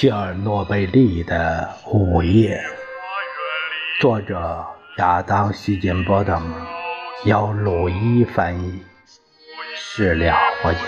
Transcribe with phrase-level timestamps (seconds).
[0.00, 2.58] 切尔诺贝利的午夜，
[4.00, 4.64] 作者
[4.96, 6.42] 亚当·希金波等，
[7.26, 8.82] 由鲁伊翻译，
[9.76, 10.80] 是了不讲。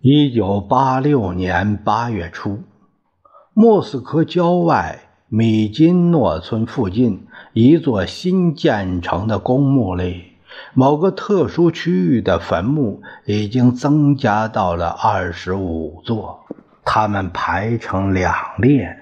[0.00, 2.60] 一九八六年八月初。
[3.60, 10.34] 莫斯科郊外米金诺村附近一座新建成的公墓里，
[10.74, 16.46] 某个特殊区域的坟墓已经增加到了二十五座，
[16.84, 18.96] 它们排成两列，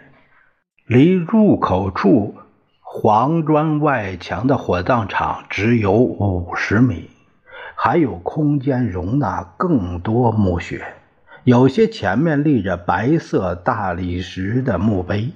[0.86, 2.34] 离入口处
[2.80, 7.11] 黄砖外墙的火葬场只有五十米，
[7.75, 10.95] 还有空间容纳更多墓穴。
[11.47, 15.30] 有些前面立着白色大理石的墓碑，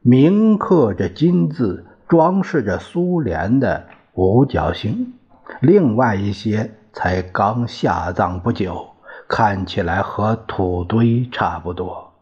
[0.00, 3.84] 铭刻着金字，装饰着苏联的
[4.14, 5.12] 五角星；
[5.60, 8.88] 另外一些才刚下葬不久，
[9.28, 12.14] 看起来和土堆差不多，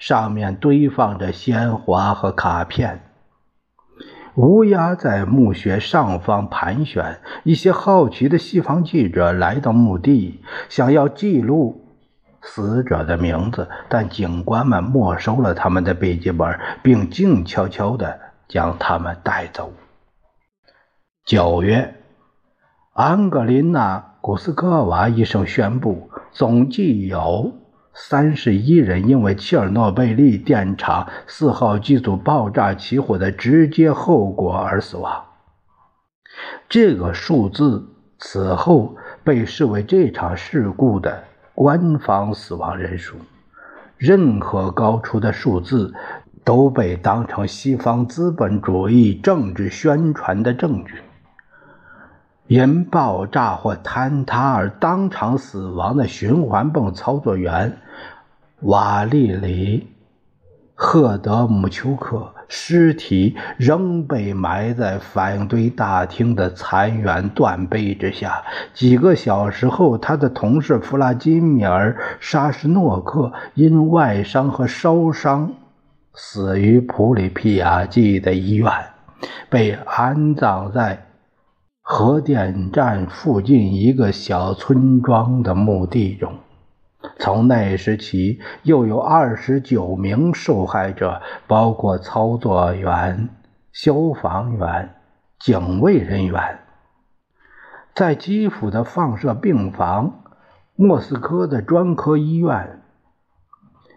[0.00, 3.02] 上面堆放着鲜花和卡片。
[4.34, 7.20] 乌鸦在墓穴上方盘旋。
[7.44, 11.78] 一些好奇的西方记者来到墓地，想要记录。
[12.42, 18.18] 死者的名字，但警官们没收了他们的笔记本，并静悄悄地
[18.48, 19.72] 将他们带走。
[21.24, 21.94] 九月，
[22.92, 27.52] 安格林娜·古斯科娃医生宣布，总计有
[27.94, 35.26] 三十一人因为切尔诺贝利电厂四号机组爆炸起火的直接后果而死亡。
[36.68, 37.86] 这个数字
[38.18, 41.22] 此后被视为这场事故的。
[41.54, 43.16] 官方死亡人数，
[43.96, 45.94] 任何高出的数字
[46.44, 51.02] 都被当成西方资本主义政治宣传的证据。
[52.48, 57.78] 因爆炸或坍塌而当场死亡的循环泵操作员
[58.60, 59.88] 瓦利里。
[60.74, 68.42] 赫德姆丘克尸体仍被埋在反应堆大厅的残垣断碑之下。
[68.74, 75.54] 几个小时后，他的同事弗拉基米尔·沙什诺克因外伤和烧伤
[76.12, 78.70] 死于普里皮亚季的医院，
[79.48, 81.06] 被安葬在
[81.80, 86.34] 核电站附近一个小村庄的墓地中。
[87.22, 93.28] 从那时起，又有二十九名受害者，包括操作员、
[93.72, 94.96] 消防员、
[95.38, 96.58] 警卫人员，
[97.94, 100.24] 在基辅的放射病房、
[100.74, 102.82] 莫斯科的专科医院，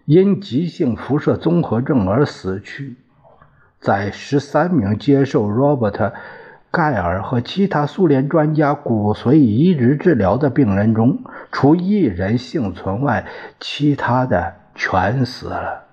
[0.05, 2.97] 因急性辐射综合症而死去。
[3.79, 6.13] 在十三名接受 Robert。
[6.75, 11.19] 盖尔和其他苏联专家骨髓移植治疗的病人中，
[11.49, 13.25] 除一人幸存外，
[13.61, 15.85] 其他的全死了。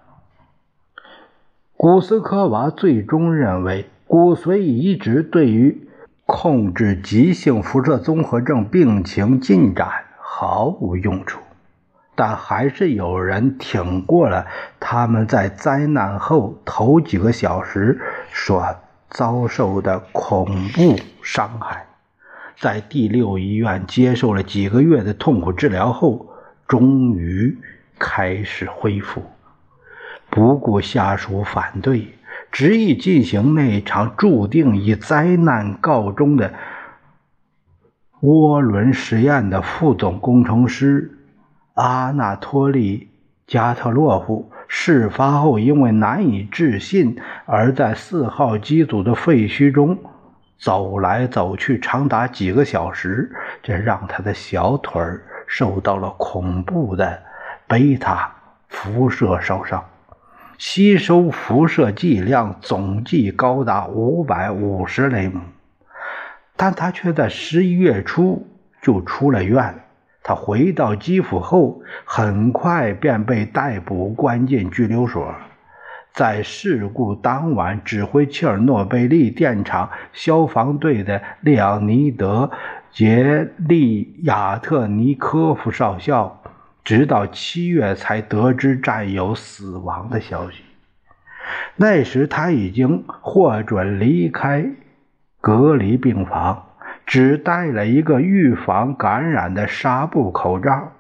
[1.77, 5.87] 古斯科娃最终认为，骨髓移植对于
[6.27, 9.89] 控制急性辐射综合症病情进展
[10.19, 11.39] 毫无用处，
[12.17, 14.49] 但还是有人挺过了
[14.81, 18.01] 他们在灾难后头几个小时
[18.33, 18.75] 说。
[19.13, 21.87] 遭受的恐怖伤害，
[22.59, 26.27] 在第六医院接受了几个月的痛苦治疗后，
[26.67, 27.59] 终于
[27.99, 29.23] 开始恢复。
[30.31, 32.15] 不顾下属反对，
[32.51, 36.55] 执意进行那场注定以灾难告终的
[38.23, 41.19] 涡轮实验的副总工程师
[41.75, 42.99] 阿纳托利·
[43.47, 44.51] 加特洛夫。
[44.75, 49.99] 事发后，因为难以置信，而在四号机组的废墟中
[50.59, 53.31] 走来走去长达几个小时，
[53.63, 55.03] 这让他的小腿
[55.47, 57.23] 受到了恐怖的
[57.69, 58.35] 贝塔
[58.67, 59.85] 辐射烧伤，
[60.57, 65.39] 吸收辐射剂量总计高达五百五十雷姆，
[66.57, 68.49] 但他却在十一月初
[68.81, 69.85] 就出了院。
[70.25, 75.35] 他回到基辅后，很快便被逮捕，关进拘留所。
[76.13, 82.51] 在事故当晚，指挥切尔诺贝利电厂消防队的列昂尼德·
[82.93, 86.43] 杰利亚特尼科夫少校，
[86.85, 90.63] 直到七月才得知战友死亡的消息。
[91.77, 94.67] 那时他已经获准离开
[95.41, 96.67] 隔离病房。
[97.13, 100.93] 只戴了一个预防感染的纱布口罩，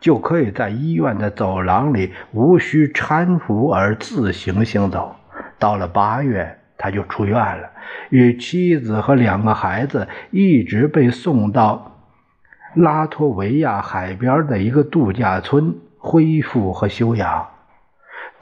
[0.00, 5.14] 就可以在医院的走廊里无需搀扶而自行行走。
[5.58, 7.68] 到了八月，他就出院了，
[8.08, 11.98] 与妻子和两个孩子一直被送到
[12.74, 17.51] 拉脱维亚海边的一个度假村恢复和休养。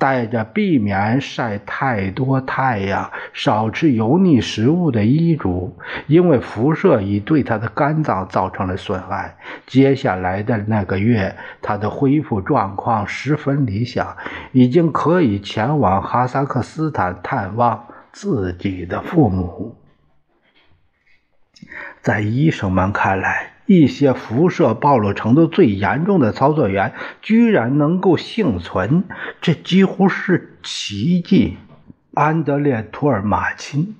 [0.01, 5.77] 带着避免晒太多太阳、少吃油腻食物的医嘱，
[6.07, 9.37] 因为辐射已对他的肝脏造成了损害。
[9.67, 14.17] 接下来的那个月，他的恢复状况十分理想，
[14.53, 19.77] 已经可以前往哈萨克斯坦探望自己的父母。
[22.01, 29.05] 在医生们看来，一些辐射暴露程度最严重的操作员居然能够幸存，
[29.41, 31.57] 这几乎是奇迹。
[32.13, 33.95] 安德烈·图尔马钦，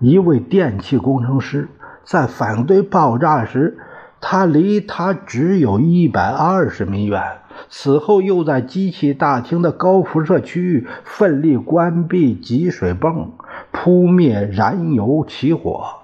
[0.00, 1.68] 一位电气工程师，
[2.02, 3.78] 在反对爆炸时，
[4.20, 7.22] 他离他只有一百二十米远。
[7.68, 13.30] 此后，又在机器大厅的高辐射区域奋力关闭集水泵，
[13.70, 16.03] 扑灭燃油起火。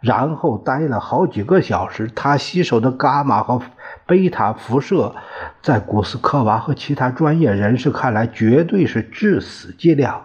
[0.00, 3.60] 然后待了好几个小时，他吸收的伽马和
[4.06, 5.14] 贝塔辐射，
[5.62, 10.24] 在古斯科娃和其他专业人士看来，绝对是致死剂量，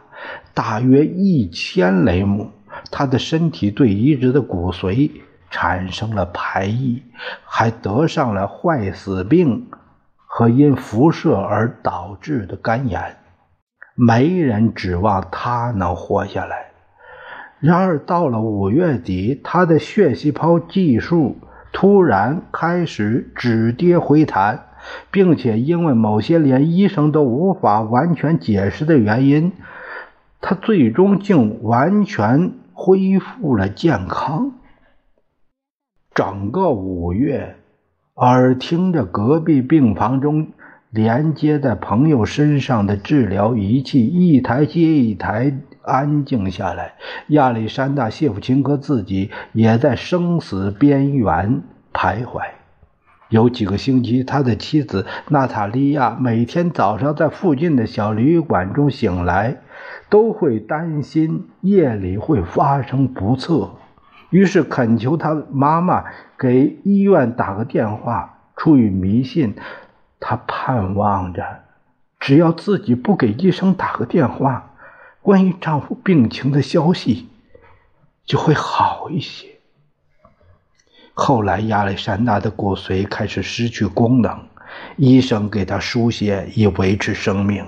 [0.54, 2.52] 大约一千雷姆。
[2.92, 5.12] 他的身体对移植的骨髓
[5.50, 7.04] 产生了排异，
[7.46, 9.68] 还得上了坏死病
[10.16, 13.18] 和因辐射而导致的肝炎。
[13.96, 16.72] 没人指望他能活下来。
[17.60, 21.38] 然而，到了五月底，他的血细胞计数
[21.72, 24.66] 突然开始止跌回弹，
[25.10, 29.54] 并且因为某些连医生都无法完全解释的原因，
[30.42, 34.52] 他最终竟完全恢复了健康。
[36.14, 37.56] 整个五月，
[38.16, 40.48] 耳听着隔壁病房中
[40.92, 45.58] 连接在朋友身上的治疗仪器一台接一台。
[45.86, 46.94] 安静下来，
[47.28, 51.62] 亚历山大·谢夫琴科自己也在生死边缘
[51.94, 52.42] 徘徊。
[53.30, 59.58] 有几个星期，他的妻子娜塔莉亚每天早上在附近的小旅馆中醒来，
[60.10, 63.72] 都会担心夜里会发生不测，
[64.30, 66.06] 于是恳求他妈妈
[66.38, 68.32] 给医院打个电话。
[68.56, 69.56] 出于迷信，
[70.20, 71.44] 他盼望着，
[72.20, 74.72] 只要自己不给医生打个电话。
[75.26, 77.28] 关于丈夫病情的消息
[78.26, 79.48] 就会好一些。
[81.16, 84.42] 后来，亚历山大的骨髓开始失去功能，
[84.98, 87.66] 医生给他输血以维持生命，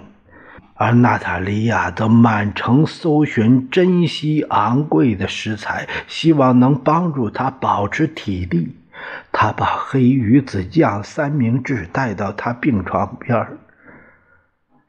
[0.75, 8.77] 而娜塔莉亚则满城搜寻珍稀昂贵的食材，希望能帮助他保持体力。
[9.31, 13.48] 他把黑鱼子酱三明治带到他病床边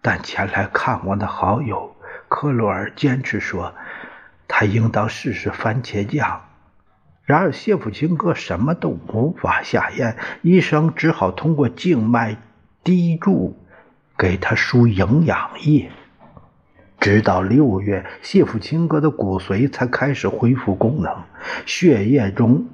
[0.02, 1.87] 但前来看望的好友。
[2.28, 3.74] 克洛尔坚持说，
[4.46, 6.42] 他应当试试番茄酱。
[7.24, 12.36] 然而谢普钦哥什么都无法下咽，医生只好通过静脉
[12.82, 13.58] 滴注
[14.16, 15.90] 给他输营养液。
[16.98, 21.24] 直到六月，谢普钦哥的骨髓才开始恢复功能，
[21.66, 22.66] 血液中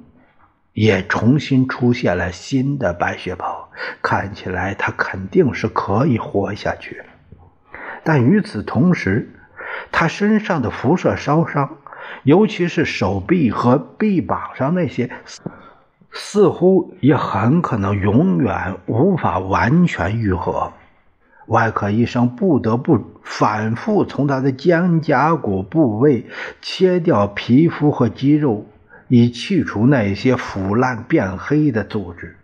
[0.71, 3.69] 也重新出现了新的白血泡，
[4.01, 7.03] 看起来他肯定是可以活下去。
[8.03, 9.34] 但与此同时，
[9.91, 11.77] 他身上的辐射烧伤，
[12.23, 15.09] 尤其是手臂和臂膀上那些，
[16.11, 20.73] 似乎也很可能永远无法完全愈合。
[21.47, 26.25] 外科医生不得不反复从他的肩胛骨部位
[26.61, 28.65] 切掉皮肤和肌肉，
[29.07, 32.37] 以去除那些腐烂变黑的组织。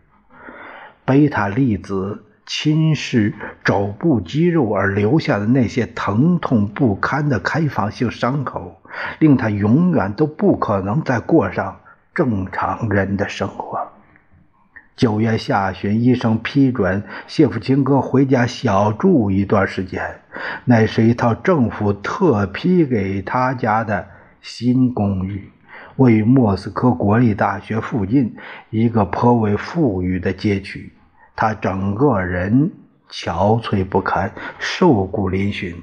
[1.06, 2.24] 贝塔粒子。
[2.54, 8.82] 侵蚀肘部肌肉而留下的那些疼痛不堪的开放性伤口，
[9.20, 11.80] 令他永远都不可能再过上
[12.14, 13.88] 正常人的生活。
[14.98, 20.20] 九月下旬，医生批准谢夫琴科回家小住一段时间。
[20.66, 24.06] 那是一套政府特批给他家的
[24.42, 25.50] 新公寓，
[25.96, 28.36] 位于莫斯科国立大学附近
[28.70, 30.92] 一个颇为富裕的街区。
[31.42, 32.72] 他整个人
[33.10, 35.74] 憔悴不堪，瘦骨嶙峋，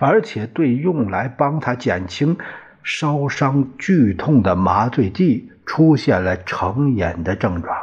[0.00, 2.36] 而且对用来帮他减轻
[2.82, 7.76] 烧伤剧痛的麻醉剂出现了成瘾的症状。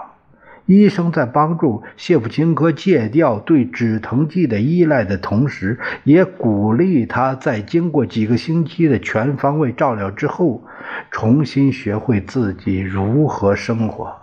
[0.65, 10.61] 医生在帮助谢普钦科戒掉对止疼剂的依赖的同时，也鼓励他在经过几个星期的全方位照料之后，
[11.09, 14.22] 重新学会自己如何生活。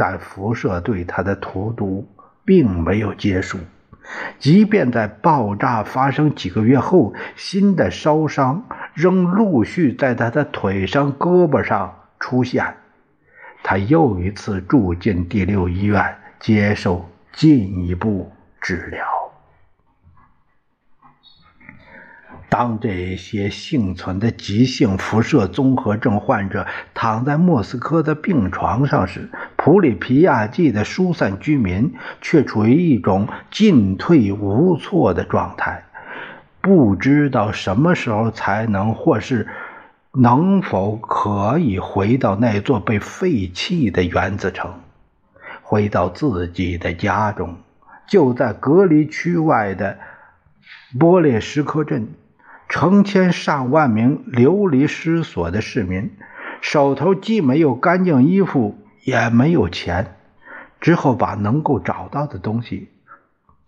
[0.00, 2.08] 但辐射对他的荼毒
[2.42, 3.58] 并没有结束。
[4.38, 8.64] 即便在爆炸发生几个月后，新的烧伤
[8.94, 12.64] 仍陆续在他的腿上、胳膊上出现，
[13.62, 19.19] 他又一次住进第六医院，接受进一步治疗。
[22.50, 35.84] 当这些幸存的急性辐射综合症患者躺在莫斯科的病床上时，普里皮亚季的疏散居民却处于一种进退无措的状态，
[36.60, 39.46] 不知道什么时候才能或是
[40.12, 44.74] 能否可以回到那座被废弃的原子城，
[45.62, 47.56] 回到自己的家中，
[48.08, 49.98] 就在隔离区外的
[50.98, 52.08] 波列什科镇。
[52.70, 56.12] 成千上万名流离失所的市民，
[56.60, 60.14] 手头既没有干净衣服，也没有钱，
[60.80, 62.88] 之后把能够找到的东西，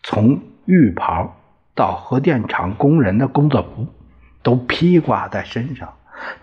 [0.05, 1.35] 从浴袍
[1.75, 3.89] 到核电厂工人的工作服，
[4.45, 5.95] 都披挂在身上。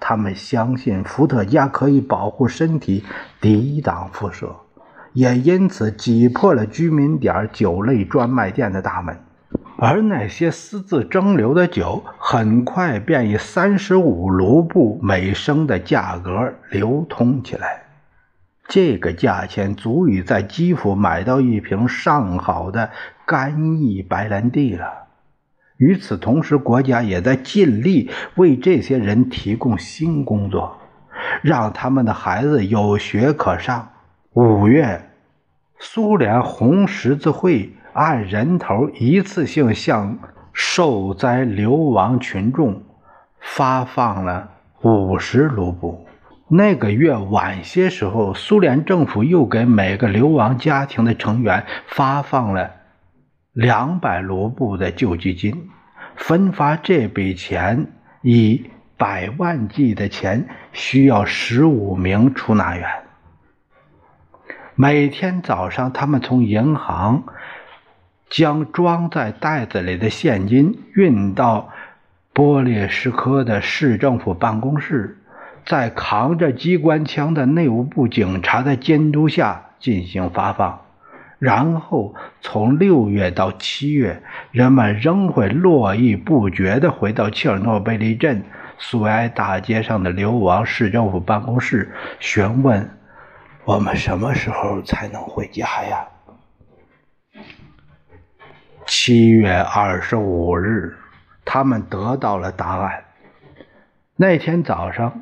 [0.01, 3.05] 他们相信伏特加可以保护身体，
[3.39, 4.57] 抵挡辐射，
[5.13, 9.17] 也因此挤破了居民点酒类专卖店的大门。
[9.81, 17.83] 而那些私自蒸馏的酒，很快便以三十五卢布每升的价格流通起来。
[18.67, 22.91] 这个价钱足以在基辅买到一瓶上好的
[23.25, 25.07] 干邑白兰地了。
[25.77, 30.77] 与此同时，国家也在尽力为这些人提供新工作，
[31.41, 33.87] 让他们的孩子有学可上。
[34.33, 35.09] 五月，
[35.79, 37.73] 苏联红十字会。
[37.93, 40.17] 按人头一次性向
[40.53, 42.83] 受灾流亡群众
[43.39, 44.49] 发放了
[44.81, 46.05] 五十卢布。
[46.47, 52.71] 那个月晚些时候，苏联政府又给每个流亡家庭的成员发放了
[53.53, 55.69] 两百卢布的救济金。
[56.15, 57.87] 分发这笔钱
[58.21, 62.87] 以百万计的钱，需要十五名出纳员。
[64.75, 67.23] 每天早上，他们从银行。
[68.29, 71.69] 将装在袋子里的现金运到
[72.31, 75.17] 波列什科的市政府办公室，
[75.65, 80.81] 在扛着机关枪的内务部警察的监督下进行发放。
[81.39, 84.21] 然后从六月到七月，
[84.51, 88.43] 人们仍会络绎不绝地回到切尔诺贝利镇
[88.77, 92.89] 苏埃大街上的流亡市政府办公室，询问
[93.63, 96.05] 我们什么时候才能回家呀？
[98.91, 100.95] 七月二十五日，
[101.45, 103.03] 他们得到了答案。
[104.15, 105.21] 那天早上，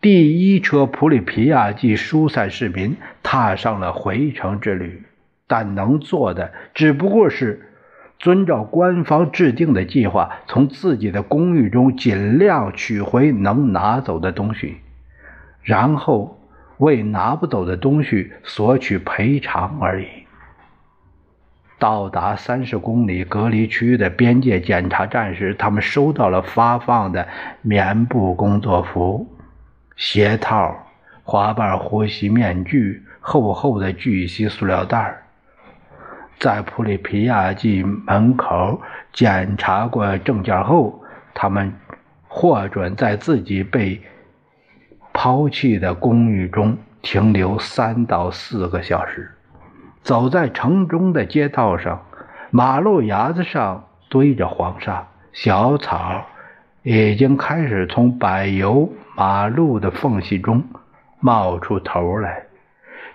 [0.00, 5.04] 第一车普里皮亚季疏散市民踏上了回城之旅，
[5.46, 7.70] 但能做的只不过是
[8.18, 14.78] 遵照官方制定的计划，从自己的公寓中尽量取回能拿走的东西，
[15.62, 16.40] 然后
[16.78, 20.25] 为拿不走的东西索取赔偿而已。
[21.78, 27.28] 到达三十公里隔离区的边界检查站时，他们收到了发放的
[27.60, 29.26] 棉布工作服、
[29.94, 30.74] 鞋套、
[31.22, 35.22] 花瓣呼吸面具、厚厚的聚乙烯塑料袋。
[36.38, 38.80] 在普里皮亚季门口
[39.12, 41.02] 检查过证件后，
[41.34, 41.74] 他们
[42.26, 44.00] 获准在自己被
[45.12, 49.35] 抛弃的公寓中停留三到四个小时。
[50.06, 52.06] 走在城中的街道上，
[52.52, 56.24] 马路牙子上堆着黄沙，小草
[56.84, 60.62] 已经开始从柏油马路的缝隙中
[61.18, 62.44] 冒出头来。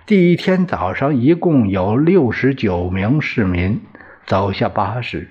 [0.06, 3.80] 第一天早上，一共有六十九名市民
[4.26, 5.30] 走下巴士，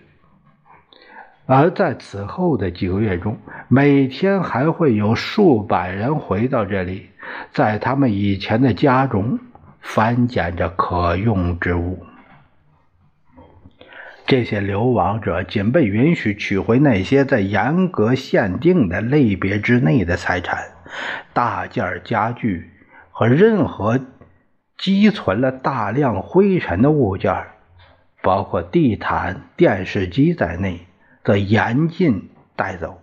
[1.44, 3.36] 而在此后的几个月中，
[3.68, 7.10] 每天还会有数百人回到这里，
[7.52, 9.38] 在他们以前的家中。
[9.80, 12.06] 翻捡着可用之物，
[14.26, 20.64] 这些流亡者仅被允许取回那些在严格限定的类别之内的财产，
[21.32, 22.70] 大件家具
[23.10, 24.00] 和任何
[24.78, 27.34] 积存了大量灰尘的物件，
[28.22, 30.86] 包括地毯、电视机在内，
[31.24, 33.02] 则严禁带走。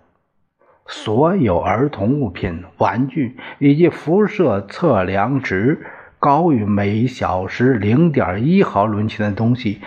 [0.88, 5.86] 所有儿童物品、玩具以及辐射测量值。
[6.20, 9.82] 高于每小时零点一毫伦琴的东西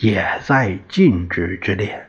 [0.00, 2.06] 也在禁止之列。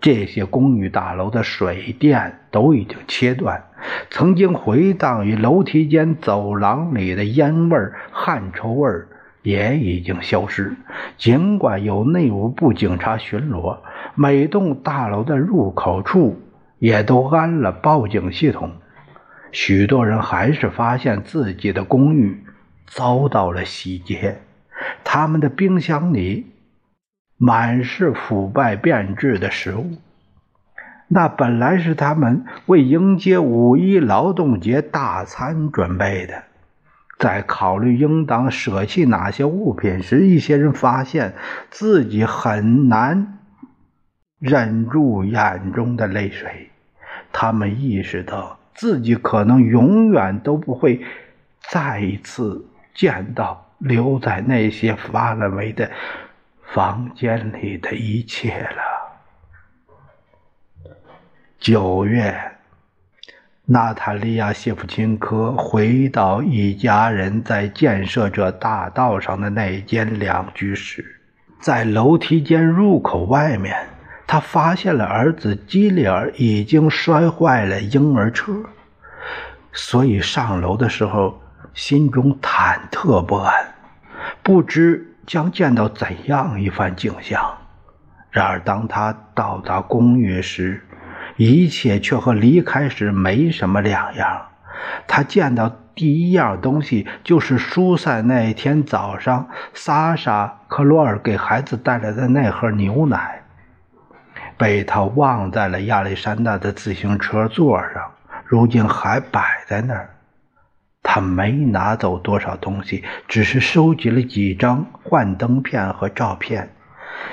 [0.00, 3.64] 这些公寓大楼的水电都已经切断，
[4.10, 7.78] 曾经回荡于楼梯间、走廊里的烟味、
[8.12, 8.90] 汗臭味
[9.42, 10.76] 也已经消失。
[11.16, 13.78] 尽管有内务部警察巡逻，
[14.14, 16.40] 每栋大楼的入口处
[16.78, 18.72] 也都安了报警系统，
[19.50, 22.44] 许多人还是发现自己的公寓
[22.86, 24.38] 遭到了洗劫。
[25.04, 26.46] 他们的冰箱里
[27.36, 29.98] 满是腐败变质的食物，
[31.08, 36.44] 那本来是他们为迎接五一劳动节大餐准备的。
[37.18, 41.34] 在考虑应当舍弃哪些物品时，一些人发现
[41.70, 43.38] 自己很难
[44.38, 46.70] 忍住眼中的泪水。
[47.32, 51.00] 他们意识到自己可能永远都不会
[51.70, 52.66] 再一次
[52.96, 55.88] 见到留在那些发了霉的
[56.74, 58.82] 房间里的一切了。
[61.60, 62.34] 九月。
[63.68, 71.04] 娜塔莉亚·谢夫琴科回到一家人在建设者大道上的那间两居室，
[71.58, 73.74] 在楼梯间入口外面，
[74.24, 78.54] 他发现了儿子基里尔已经摔坏了婴儿车，
[79.72, 81.40] 所以上楼的时候
[81.76, 83.74] 心中忐忑不安，
[84.42, 87.58] 不知将见到怎样一番景象。
[88.30, 90.82] 然而，当他到达公寓时，
[91.36, 94.46] 一切却和离开时没什么两样。
[95.06, 103.42] 他见到第一样东西就是疏散那天早上莎莎·克罗尔给孩子带来的那盒牛奶，
[104.56, 108.10] 被他忘在了亚历山大的自行车座上，
[108.46, 110.08] 如今还摆在那儿。
[111.08, 116.70] 他没拿走多少东西，只是收集了几张幻灯片和照片。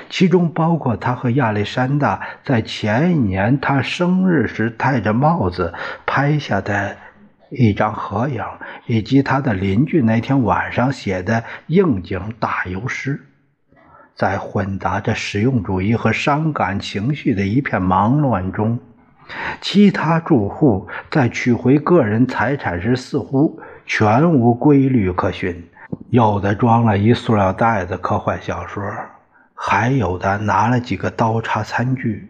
[0.08, 5.74] 其中包括他和亚历山大在前一年他生日时戴着帽子
[6.06, 6.96] 拍下的
[7.50, 8.44] 一张合影，
[8.86, 13.20] 以及他的邻居那天晚上写的应景打油诗。
[14.14, 18.78] 在混杂着实用主义和伤感情绪的一片忙乱中，
[19.60, 25.68] 其他住户在取回个人财产时似乎全无规律可循，
[26.10, 28.82] 有的装了一塑料袋子科幻小说。
[29.54, 32.28] 还有的拿了几个刀叉餐具。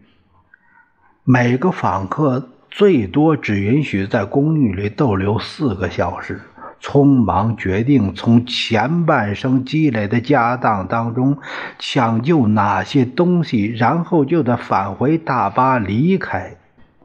[1.24, 6.40] 每个访客最多只允许在公寓里逗留四个小时。
[6.80, 11.38] 匆忙决定从前半生积累的家当当中
[11.78, 16.56] 抢救哪些东西，然后就得返回大巴离开。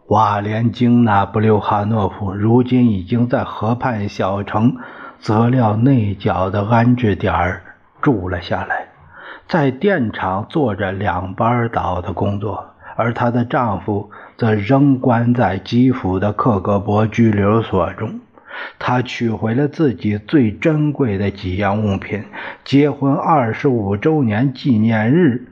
[0.09, 4.77] 瓦连京娜·布留哈诺夫如今已经在河畔小城
[5.19, 7.61] 泽廖内角的安置点
[8.01, 8.87] 住了下来。
[9.47, 18.19] 在电厂做着两班倒的工作，而她的丈夫则仍关在基辅的克格勃拘留所中。
[18.79, 22.23] 她取回了自己最珍贵的几样物品：
[22.63, 25.49] 结婚二十五周年纪念日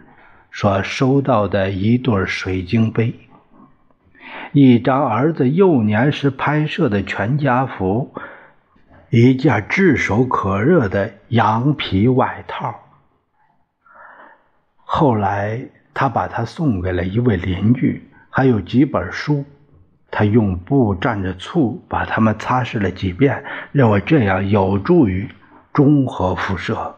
[0.51, 3.13] 所收到的一对水晶杯，
[4.53, 8.13] 一张儿子幼年时拍摄的全家福，
[9.09, 12.75] 一件炙手可热的羊皮外套。
[14.83, 15.61] 后来，
[15.93, 19.45] 他把它送给了一位邻居，还有几本书。
[20.09, 25.29] 他用布蘸着醋把它们擦拭了几遍，认为这样有助于
[25.73, 26.96] 中和辐射。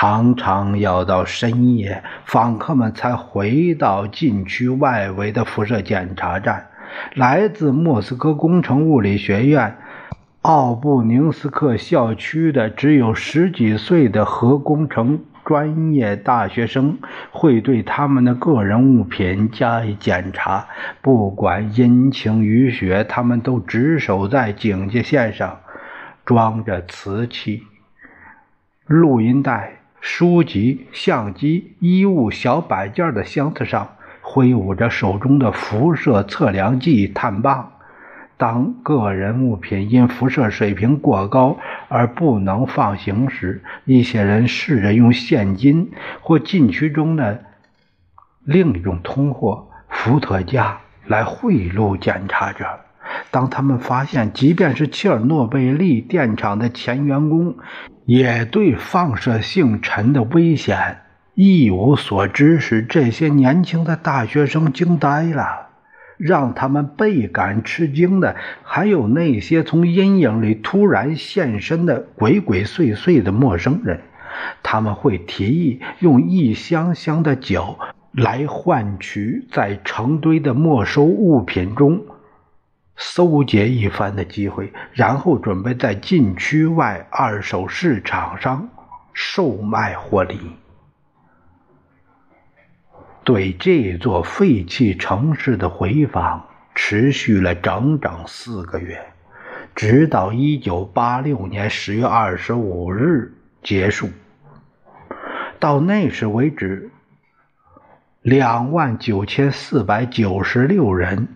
[0.00, 6.68] 常常要到深夜，访客们才回到禁区外围的辐射检查站。
[7.16, 9.76] 来自莫斯科工程物理学院
[10.42, 15.18] 奥布宁斯克校区的只有十几岁的核工程。
[15.44, 16.98] 专业大学生
[17.32, 20.68] 会对他们的个人物品加以检查，
[21.02, 25.58] 不管阴晴雨雪，他们都值守在警戒线上，
[26.24, 27.64] 装着瓷器、
[28.86, 37.72] 录音带、书籍、相机、衣物、小摆件的箱子上，挥舞着手中的辐射测量计探棒。
[38.36, 41.58] 当个人物品因辐射水平过高
[41.88, 47.44] 而不能放行时，一些人试着用现金或禁区中的
[48.44, 52.64] 另一种通货——伏特加来贿赂检查者。
[53.30, 57.56] 当他们发现，即便是切尔诺贝利电厂的前员工
[58.06, 60.98] 也对放射性尘的危险
[61.34, 65.66] 一无所知时，这些年轻的大学生惊呆了。
[66.16, 74.00] 让他们倍感吃惊的，还有那些从阴影里突然现身的鬼鬼祟祟的陌生人。
[74.64, 77.78] 他们会提议用一箱箱的酒
[78.10, 82.02] 来换取在成堆的没收物品中
[83.00, 88.68] 搜劫一番的机会，然后准备在禁区外二手市场上
[89.14, 90.38] 售卖获利。
[93.22, 99.00] 对这座废弃城市的回访持续了整整四个月，
[99.74, 104.08] 直到1986年10月25日结束。
[105.60, 106.90] 到那时为止，
[108.22, 111.28] 两万九千四百九十六人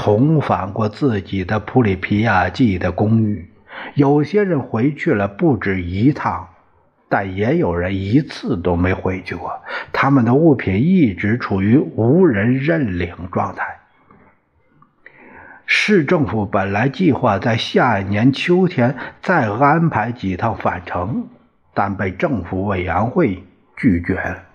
[0.00, 3.50] 重返过自己的普里皮亚季的公寓。
[3.94, 6.48] 有些人回去了不止一趟，
[7.08, 9.60] 但也有人一次都没回去过。
[9.92, 13.64] 他们的物品一直处于无人认领状态。
[15.66, 21.26] 市政府本来计划在下一年秋天再安排几趟返程，
[21.74, 23.42] 但被政府委员会。
[23.80, 24.47] 拒绝了。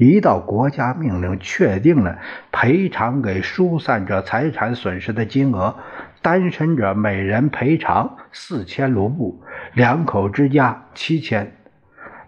[0.00, 2.18] 一到国家命令确定了
[2.50, 5.76] 赔偿给疏散者财产损失的金额，
[6.22, 9.42] 单身者每人赔偿四千卢布，
[9.74, 11.52] 两口之家七千。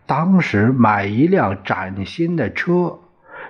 [0.04, 2.98] 当时买一辆崭新的车，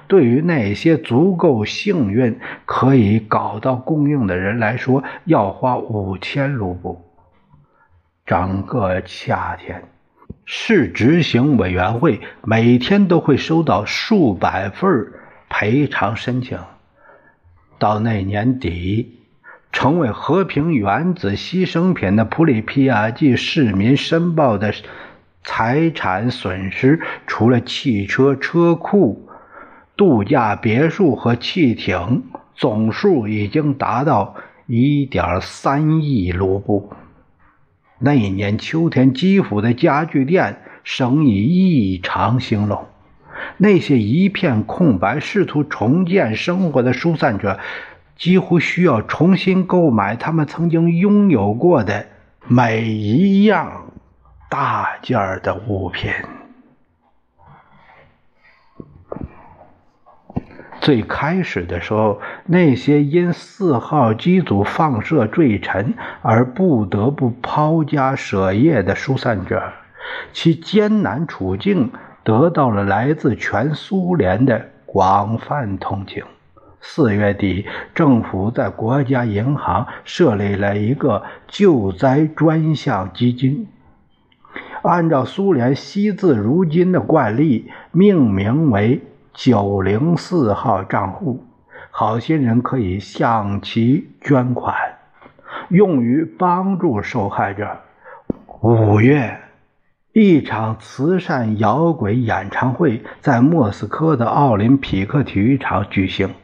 [0.06, 7.02] 对于那些足够幸运可以搞到供应的人来说，要花五千卢布。
[8.24, 9.82] 整个夏天。
[10.44, 15.12] 市执行委员会每天都会收到数百份
[15.48, 16.58] 赔偿申请。
[17.78, 19.20] 到那年底，
[19.72, 24.72] 成为和平原子牺牲品的普里皮亚季市民申报的
[25.44, 29.28] 财产损失，除了汽车车库、
[29.96, 32.22] 度假别墅和汽艇，
[32.54, 36.92] 总数已经达到一点三亿卢布。
[38.04, 42.86] 那一年秋天，基辅的家具店生意异常兴隆。
[43.58, 47.60] 那些一片空白、试图重建生活的疏散者，
[48.16, 52.06] 几乎需要重新购买他们曾经拥有过的
[52.48, 53.92] 每一样
[54.50, 56.10] 大件的物品。
[60.82, 69.62] 最开始的时候，那些因四号机组放射坠沉而不得不抛家舍业的疏散者，
[70.32, 71.92] 其艰难处境
[72.24, 76.24] 得到了来自全苏联的广泛同情。
[76.80, 77.64] 四月底，
[77.94, 83.68] 政府在国家银行设立了一个救灾专项基金，
[84.82, 89.00] 按照苏联惜字如金的惯例，命名为。
[89.34, 91.44] 九零四号账户，
[91.90, 94.74] 好心人可以向其捐款，
[95.70, 97.80] 用于帮助受害者。
[98.60, 99.40] 五月，
[100.12, 106.34] 一场慈善摇滚演唱会在莫斯科的奥林匹克体育场举行，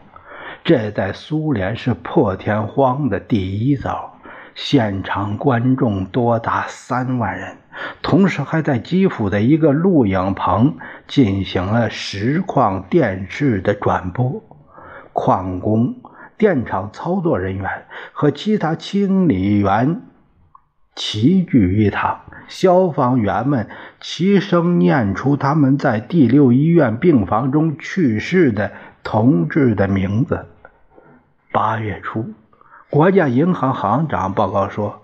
[0.65, 4.15] 这在苏联是破天荒的第一遭。
[4.55, 7.57] 现场观众多达三万人，
[8.03, 14.43] 同时还在基辅的一个录影棚进行了实况电视的转播。
[15.13, 15.97] 矿工、
[16.37, 20.03] 电厂操作人员和其他清理员
[20.95, 23.69] 齐聚一堂，消防员们
[24.01, 30.47] 齐声念出他们在第六医院病房中去世的同志的名字。
[31.53, 32.33] 八月初。
[32.91, 35.03] 国家银行行长报告说，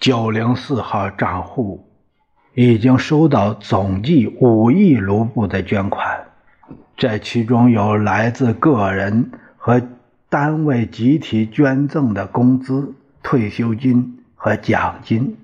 [0.00, 1.87] 九零四号账户
[2.60, 6.24] 已经收到总计五亿卢布的捐款，
[6.96, 9.80] 这其中有来自个人和
[10.28, 12.92] 单位集体捐赠的工资、
[13.22, 15.36] 退休金和奖金，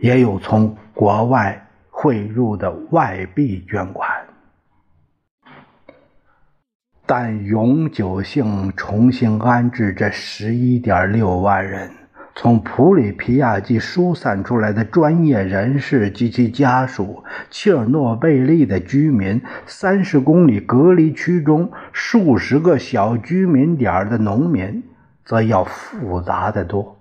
[0.00, 4.10] 也有从国外汇入的外币捐款。
[7.06, 11.88] 但永久性重新安置这十一点六万人
[12.38, 24.82] 从普里皮亚季疏散出来的专业人士及其家属，切尔诺贝利的居民，三十公里隔离区中数十个小居民点的农民，
[25.24, 26.95] 则要复杂的多。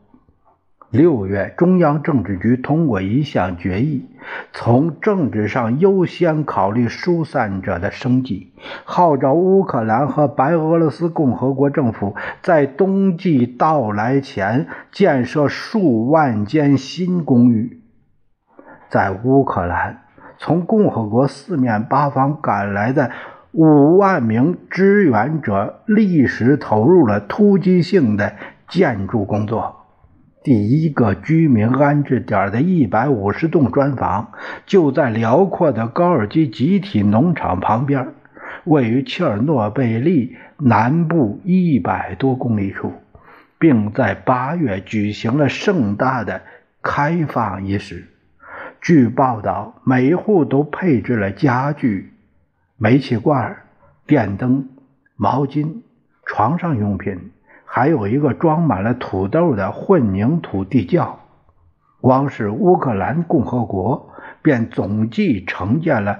[0.96, 4.06] 六月，中央政治局通过一项决议，
[4.54, 8.54] 从政治上优先考虑疏散者的生计，
[8.86, 17.82] 号召乌克兰和白俄罗斯共和国政府在冬季到来前建设数万间新公寓。
[18.88, 20.04] 在乌克兰，
[20.38, 23.12] 从共和国四面八方赶来的
[23.52, 28.36] 五万名支援者立时投入了突击性的
[28.70, 29.85] 建筑工作。
[30.46, 34.32] 第一个居民安置点的一百五十栋砖房
[34.68, 38.10] 就在辽阔的高尔基集体农场旁边，
[38.64, 42.94] 位于切尔诺贝利南部一百多公里处，
[43.58, 46.44] 并在八月举行了盛大的
[46.84, 48.06] 开放仪式。
[48.80, 52.14] 据报道，每户都配置了家具、
[52.78, 53.58] 煤气罐、
[54.06, 54.70] 电灯、
[55.16, 55.82] 毛巾、
[56.24, 57.32] 床上用品，
[57.76, 61.20] 还有一个装满了土豆的混凝土地窖。
[62.00, 66.20] 光是乌克兰共和国便总计承建了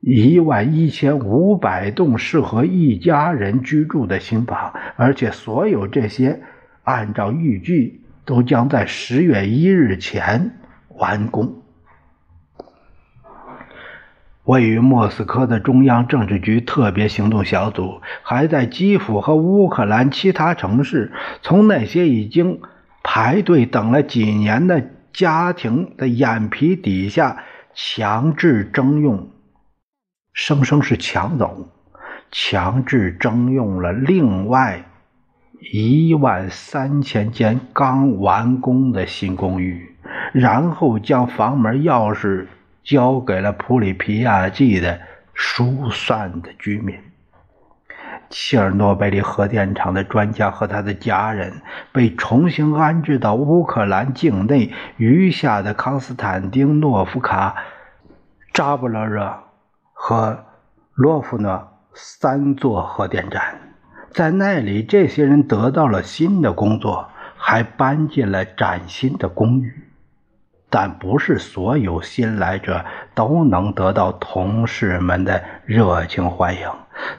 [0.00, 6.42] 一万一千五百栋适合一家人居住的新房，而且所有这些
[6.82, 10.50] 按照预计都将在十月一日前
[10.98, 11.62] 完工。
[14.46, 22.60] 位于莫斯科的中央政治局特别行动小组还在基辅和乌克兰其他城市，从那些已经
[23.02, 27.38] 排队等了几年的家庭的眼皮底下
[27.74, 29.30] 强制征用，
[30.32, 31.68] 生生是抢走，
[32.30, 34.84] 强制征用了另外
[35.72, 39.96] 一万三千间刚完工的新公寓，
[40.32, 42.46] 然后将房门钥匙。
[42.86, 45.00] 交给了普里皮亚季的
[45.34, 46.96] 疏散的居民。
[48.30, 57.56] 切尔诺贝利核电厂的专家和他的家人被重新安置到乌克兰境内余下的康斯坦丁诺夫卡、
[58.52, 59.32] 扎布勒热
[59.92, 60.44] 和
[60.94, 63.60] 洛夫诺三座核电站。
[64.10, 69.85] 在那里，这些人得到了新的工作，还搬进了崭新的公寓。
[70.68, 76.68] 但不是所有新来者都能得到同事们的热情欢迎，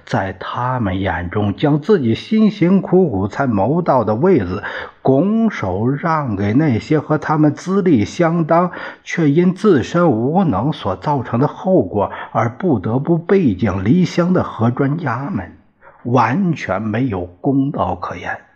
[0.06, 4.64] 在他们眼中，将自己辛辛苦苦才谋到的位子
[5.02, 8.72] 拱手让给那些和他们资历相当
[9.04, 15.58] 却因自身无能所造成的后果而不得不背井离乡的核专家们，
[16.04, 18.47] 完全没有公道可言。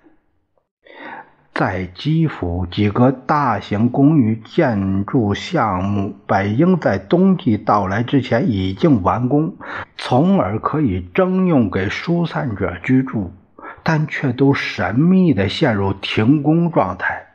[1.62, 9.54] 在基辅，几个大型公寓建筑项目本应在冬季到来之前已经完工，
[9.96, 13.32] 从而可以征用给疏散者居住，
[13.84, 17.28] 但却都神秘地陷入停工状态。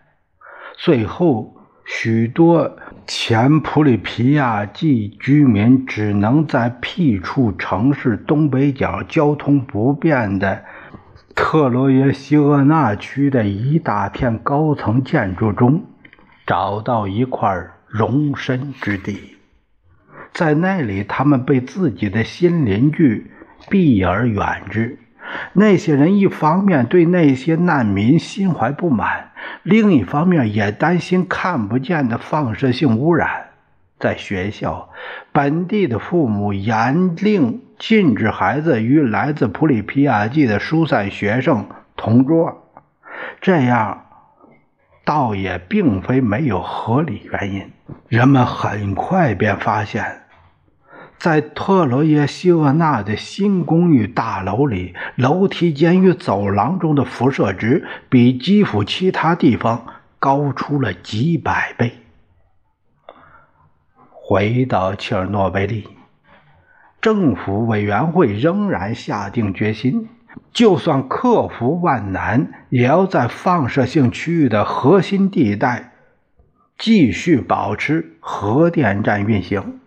[0.77, 10.65] 最后，许多前普里皮亚季居民只能在僻处城市东北角交通不便的。
[11.37, 15.85] 特罗耶西厄纳区的一大片高层建筑中，
[16.47, 19.37] 找到一块容身之地，
[20.33, 23.31] 在那里，他们被自己的新邻居
[23.69, 24.99] 避而远之。
[25.53, 33.51] 那些人一方面对那些难民心怀不满，另一方面也担心看不见的放射性污染。
[34.01, 34.89] 在学校，
[35.33, 37.61] 本地的父母严令。
[37.79, 42.71] 禁止孩子与来自普里皮亚季的疏散学生同桌，
[43.41, 44.07] 这样
[45.05, 47.71] 倒也并非没有合理原因。
[48.09, 50.23] 人们很快便发现，
[51.19, 59.87] 在特罗耶西厄纳的新公寓大楼里，楼梯间与走廊中的辐射值比基辅其他地方
[60.19, 61.93] 高出了几百倍。
[64.11, 65.87] 回到切尔诺贝利。
[67.01, 70.09] 政府委员会仍然下定决心，
[70.53, 75.93] 就算克服万难，也要在放射性区域的核心地带
[76.77, 79.81] 继续保持核电站运行。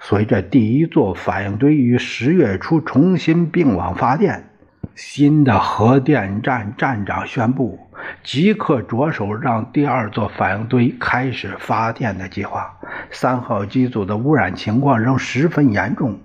[0.00, 4.50] 随着第一座反应堆于十月初重新并网发电，
[4.94, 7.78] 新的核电站站长宣布，
[8.22, 12.78] 即刻着手让第二座反应堆开始发电的计划。
[13.10, 16.18] 三号机组的污染情况仍十分严重。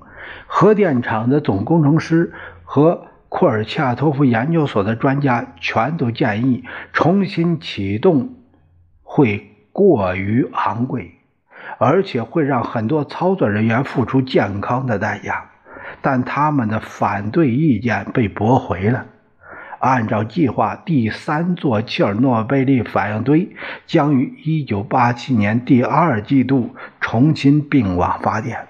[0.47, 6.63] 核电厂的总工程师和库尔恰托夫研究所的专家全都建议
[6.93, 8.35] 重新启动
[9.03, 11.11] 会过于昂贵，
[11.77, 15.51] 而且会让很多操作人员付出健康的代价。
[16.01, 19.05] 但他们的反对意见被驳回了。
[19.79, 28.68] 按照计划，第三座切尔诺贝利反应堆将于1987年第二季度重新并网发电。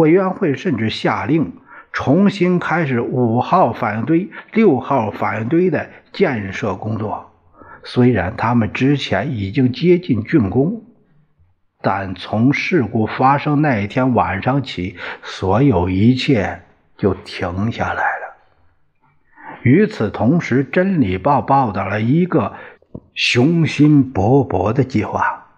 [0.00, 1.52] 委员会甚至下令
[1.92, 7.30] 重新开始五号反应堆、六号反应堆的建设工作。
[7.84, 10.84] 虽然他们之前已经接近竣工，
[11.82, 16.62] 但从事故发生那一天晚上起，所有一切
[16.96, 18.36] 就停下来了。
[19.62, 22.54] 与此同时，《真理报》报道了一个
[23.12, 25.48] 雄心勃勃的计划：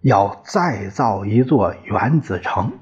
[0.00, 2.72] 要再造一座原子城。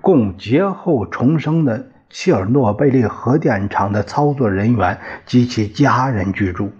[0.00, 6.72] 供劫后重生的切尔诺贝利核电厂的操作人员及其家人居住。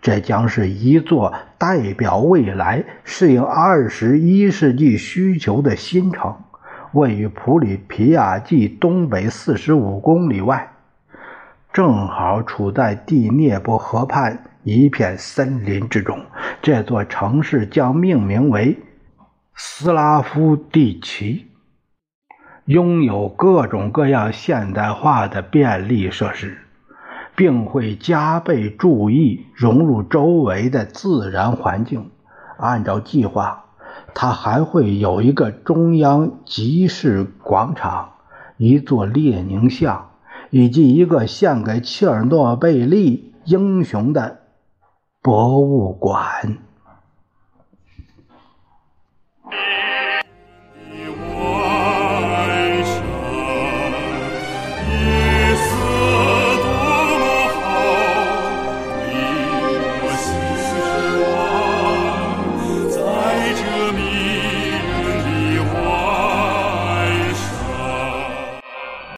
[0.00, 6.36] 这将是一座代表未来、适应二十一世纪需求的新城，
[6.92, 10.70] 位于普里皮亚季东北四十五公里外，
[11.72, 16.20] 正好处在第聂伯河畔一片森林之中。
[16.62, 18.78] 这座城市将命名为
[19.56, 21.47] 斯拉夫蒂奇，
[22.68, 26.58] 拥有各种各样现代化的便利设施。
[27.38, 32.10] 并会加倍注意融入周围的自然环境。
[32.56, 33.66] 按照计划，
[34.12, 38.14] 它还会有一个中央集市广场、
[38.56, 40.08] 一座列宁像
[40.50, 44.40] 以及一个献给切尔诺贝利英雄的
[45.22, 46.58] 博物馆。